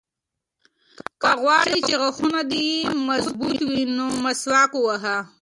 که 1.21 1.29
غواړې 1.41 1.77
چې 1.87 1.93
غاښونه 2.01 2.39
دې 2.51 2.69
مضبوط 3.09 3.57
وي 3.69 3.83
نو 3.95 4.05
مسواک 4.23 4.71
وهه. 4.79 5.17